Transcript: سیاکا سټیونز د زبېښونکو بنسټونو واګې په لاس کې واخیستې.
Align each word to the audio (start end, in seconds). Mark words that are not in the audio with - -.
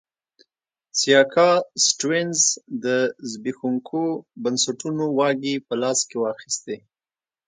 سیاکا 0.99 1.49
سټیونز 1.85 2.39
د 2.83 2.85
زبېښونکو 3.31 4.01
بنسټونو 4.43 5.03
واګې 5.17 5.55
په 5.67 5.73
لاس 5.81 5.99
کې 6.09 6.17
واخیستې. 6.19 6.77